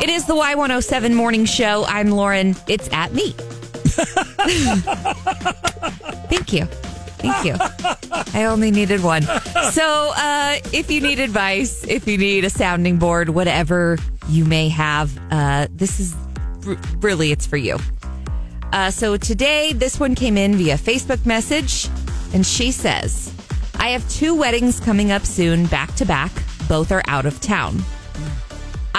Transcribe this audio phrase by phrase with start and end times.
[0.00, 1.84] It is the Y107 morning show.
[1.86, 2.56] I'm Lauren.
[2.68, 3.32] It's at me.
[6.28, 6.64] Thank you.
[7.20, 7.54] Thank you.
[8.32, 9.22] I only needed one.
[9.72, 14.70] So, uh, if you need advice, if you need a sounding board, whatever you may
[14.70, 16.14] have, uh, this is
[16.66, 17.76] r- really it's for you.
[18.72, 21.88] Uh, so today, this one came in via Facebook message,
[22.32, 23.30] and she says,
[23.78, 26.32] "I have two weddings coming up soon, back to back.
[26.68, 27.82] Both are out of town.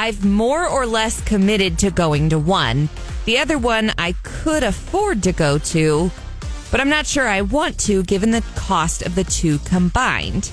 [0.02, 2.90] I've more or less committed to going to one.
[3.26, 6.10] The other one I could afford to go to,
[6.72, 10.50] but I'm not sure I want to given the cost of the two combined.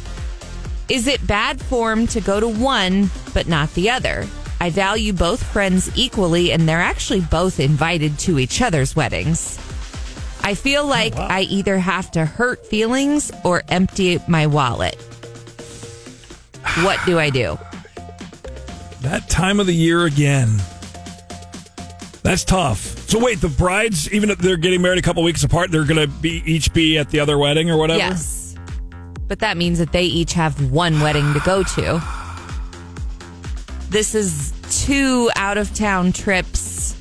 [0.91, 4.27] Is it bad form to go to one but not the other?
[4.61, 9.56] I value both friends equally and they're actually both invited to each other's weddings.
[10.42, 14.97] I feel oh, like I either have to hurt feelings or empty my wallet.
[16.83, 17.59] What do I do?
[19.01, 20.48] That time of the year again.
[22.23, 22.79] That's tough.
[23.09, 26.00] So wait, the brides, even if they're getting married a couple weeks apart, they're going
[26.00, 27.98] to be each be at the other wedding or whatever.
[27.98, 28.55] Yes.
[29.28, 32.03] But that means that they each have one wedding to go to.
[33.89, 36.97] This is two out of town trips,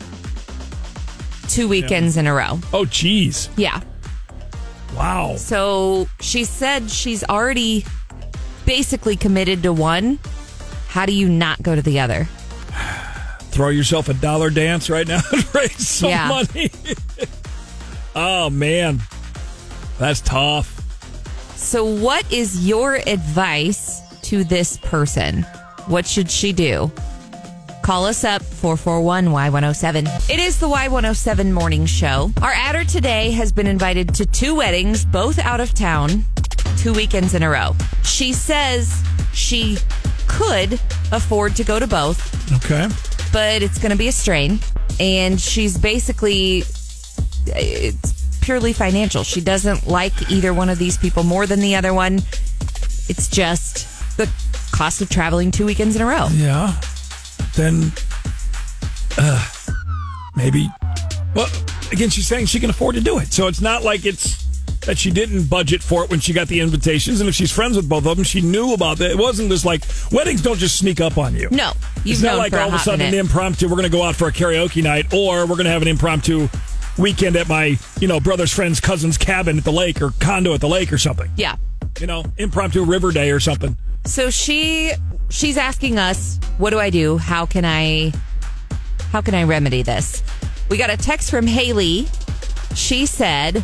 [1.49, 2.59] two weekends in a row.
[2.71, 3.49] Oh, geez.
[3.57, 3.81] Yeah.
[4.95, 5.35] Wow.
[5.35, 7.85] So she said she's already
[8.65, 10.19] basically committed to one.
[10.97, 12.23] How do you not go to the other?
[13.51, 16.27] Throw yourself a dollar dance right now and raise some Yeah.
[16.27, 16.71] money.
[18.15, 19.01] oh man,
[19.99, 20.73] that's tough.
[21.55, 25.43] So, what is your advice to this person?
[25.85, 26.91] What should she do?
[27.83, 30.31] Call us up 441 Y107.
[30.31, 32.31] It is the Y107 morning show.
[32.41, 36.25] Our adder today has been invited to two weddings, both out of town,
[36.77, 37.75] two weekends in a row.
[38.03, 39.77] She says she
[40.37, 40.73] could
[41.11, 42.87] afford to go to both, Okay.
[43.33, 44.59] but it's going to be a strain.
[44.99, 46.63] And she's basically,
[47.47, 49.23] it's purely financial.
[49.23, 52.15] She doesn't like either one of these people more than the other one.
[53.09, 54.29] It's just the
[54.71, 56.27] cost of traveling two weekends in a row.
[56.33, 56.79] Yeah.
[57.55, 57.91] Then,
[59.17, 59.47] uh,
[60.35, 60.69] maybe.
[61.35, 61.47] Well,
[61.91, 64.46] again, she's saying she can afford to do it, so it's not like it's
[64.87, 67.19] that she didn't budget for it when she got the invitations.
[67.19, 69.11] And if she's friends with both of them, she knew about that.
[69.11, 71.49] It wasn't just like weddings don't just sneak up on you.
[71.51, 73.67] No, you've it's not like for a all of a sudden an impromptu.
[73.67, 75.87] We're going to go out for a karaoke night, or we're going to have an
[75.87, 76.47] impromptu
[76.97, 80.61] weekend at my you know brother's friend's cousin's cabin at the lake or condo at
[80.61, 81.29] the lake or something.
[81.35, 81.55] yeah.
[81.99, 83.75] You know, impromptu river day or something.
[84.05, 84.93] So she
[85.29, 87.17] she's asking us, what do I do?
[87.17, 88.13] How can I
[89.11, 90.23] how can I remedy this?
[90.69, 92.07] We got a text from Haley.
[92.75, 93.63] She said,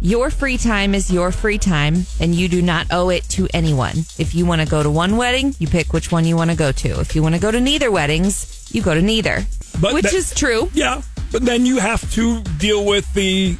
[0.00, 4.04] "Your free time is your free time and you do not owe it to anyone.
[4.18, 6.56] If you want to go to one wedding, you pick which one you want to
[6.56, 7.00] go to.
[7.00, 9.44] If you want to go to neither weddings, you go to neither."
[9.80, 10.70] But which that- is true.
[10.74, 11.02] Yeah,
[11.32, 13.56] but then you have to deal with the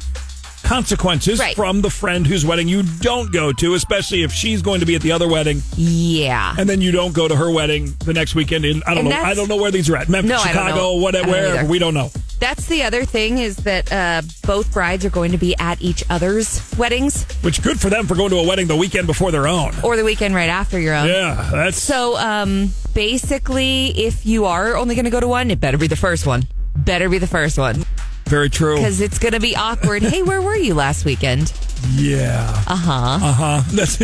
[0.63, 1.55] consequences Right.
[1.55, 4.95] from the friend whose wedding you don't go to, especially if she's going to be
[4.95, 6.53] at the other wedding Yeah.
[6.57, 9.09] and then you don't go to her wedding the next weekend in I don't And
[9.09, 10.07] know I don't know where these are at.
[10.07, 12.11] Memphis, No, Chicago, whatever wherever we don't know.
[12.41, 16.03] That's the other thing is that uh, both brides are going to be at each
[16.09, 19.47] other's weddings Which good for them for going to a wedding the weekend before their
[19.47, 19.73] own.
[19.83, 21.07] or the weekend right after your own.
[21.07, 25.59] Yeah, that's So, um, basically, if you are only going to go to one, it
[25.59, 26.47] better be the first one.
[26.75, 27.85] Better be the first one
[28.25, 28.77] very true.
[28.77, 30.01] because it's going to be awkward.
[30.01, 31.53] hey, where were you last weekend?
[31.89, 32.63] Yeah.
[32.67, 33.19] Uh huh.
[33.21, 33.61] Uh huh.
[33.71, 33.97] That's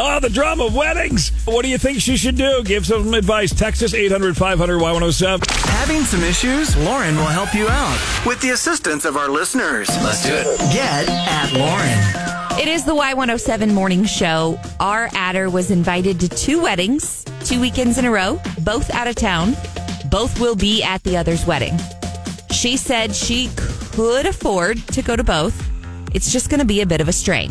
[0.00, 1.32] Oh, the drama of weddings.
[1.44, 2.62] What do you think she should do?
[2.64, 3.52] Give some advice.
[3.52, 5.50] Texas 800 500 Y107.
[5.70, 6.76] Having some issues?
[6.76, 9.88] Lauren will help you out with the assistance of our listeners.
[10.04, 10.58] Let's do it.
[10.72, 12.60] Get at Lauren.
[12.60, 14.58] It is the Y107 morning show.
[14.78, 19.16] Our adder was invited to two weddings, two weekends in a row, both out of
[19.16, 19.54] town.
[20.10, 21.76] Both will be at the other's wedding.
[22.52, 25.67] She said she could afford to go to both.
[26.14, 27.50] It's just going to be a bit of a strain.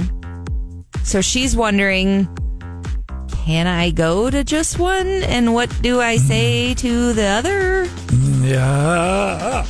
[1.04, 2.28] So she's wondering
[3.46, 5.08] can I go to just one?
[5.08, 7.86] And what do I say to the other?
[8.46, 9.66] Yeah.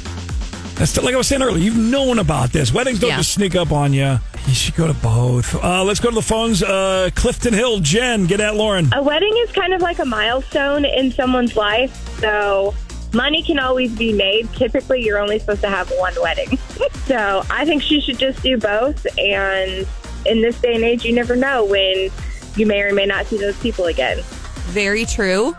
[0.75, 2.73] That's still, like I was saying earlier, you've known about this.
[2.73, 3.17] Weddings don't Yeah.
[3.17, 4.17] just sneak up on you.
[4.47, 5.53] You should go to both.
[5.63, 6.63] Uh, let's go to the phones.
[6.63, 8.89] Uh, Clifton Hill, Jen, get at Lauren.
[8.95, 12.73] A wedding is kind of like a milestone in someone's life, so
[13.17, 14.49] money can always be made.
[14.53, 16.57] Typically, you're only supposed to have one wedding.
[17.05, 19.05] so I think she should just do both.
[19.17, 19.85] And
[20.25, 22.09] in this day and age, you never know when
[22.55, 24.19] you may or may not see those people again.
[24.67, 25.55] Very true.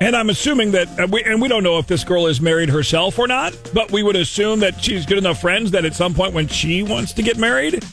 [0.00, 2.68] And I'm assuming that, uh, we, and we don't know if this girl is married
[2.68, 6.14] herself or not, but we would assume that she's good enough friends that at some
[6.14, 7.84] point when she wants to get married,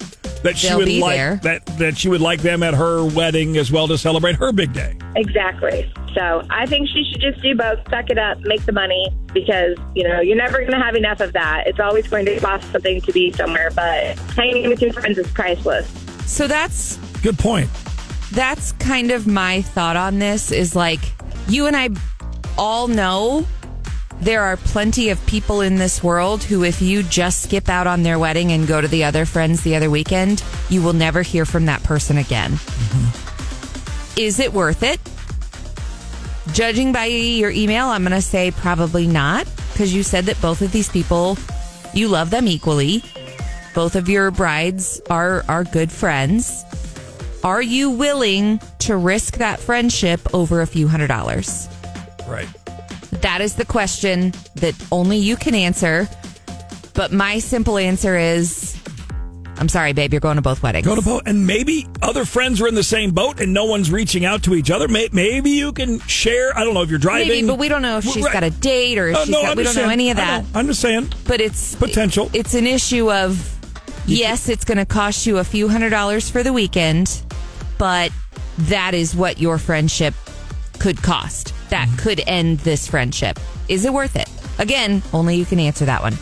[0.46, 1.36] that she They'll would be like there.
[1.44, 4.72] that that she would like them at her wedding as well to celebrate her big
[4.74, 4.96] day.
[5.16, 5.92] Exactly.
[6.16, 7.80] So I think she should just do both.
[7.90, 11.20] Suck it up, make the money because you know you're never going to have enough
[11.20, 11.68] of that.
[11.68, 15.28] It's always going to cost something to be somewhere, but hanging with your friends is
[15.32, 15.88] priceless.
[16.26, 17.70] So that's Good point.
[18.32, 21.00] that's kind of my thought on this is like
[21.50, 21.90] you and I
[22.58, 23.46] all know
[24.22, 28.04] there are plenty of people in this world who if you just skip out on
[28.04, 31.46] their wedding and go to the other friends the other weekend, you will never hear
[31.46, 32.52] from that person again.
[32.52, 34.20] Mm-hmm.
[34.20, 35.00] Is it worth it?
[36.54, 40.62] Judging by your email, I'm going to say probably not because you said that both
[40.62, 41.38] of these people
[41.96, 43.04] you love them equally.
[43.74, 46.64] Both of your brides are are good friends.
[47.44, 51.68] Are you willing to risk that friendship over a few hundred dollars?
[52.28, 52.48] Right.
[53.26, 56.08] That is the question that only you can answer.
[56.94, 58.78] But my simple answer is
[59.58, 60.86] I'm sorry, babe, you're going to both weddings.
[60.86, 63.90] Go to boat, and maybe other friends are in the same boat, and no one's
[63.90, 64.88] reaching out to each other.
[64.88, 66.56] May- Maybe you can share.
[66.56, 68.32] I don't know if you're driving, Maybe, but we don't know if she's Right.
[68.34, 70.46] got a date or if Uh, she's no, got, we don't know any of that.
[70.54, 71.12] I'm just saying.
[71.26, 72.30] But it's Potential.
[72.32, 73.58] It's an issue of
[74.06, 77.24] yes, it's going to cost you a few hundred dollars for the weekend,
[77.80, 78.12] but
[78.60, 80.14] that is what your friendship
[80.78, 81.54] could cost.
[81.70, 83.40] That could end this friendship.
[83.68, 84.30] Is it worth it?
[84.60, 86.18] Again, only you can answer that one.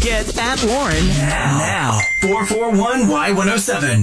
[0.00, 1.98] Get at Lauren now.
[2.20, 4.02] 441 Y107.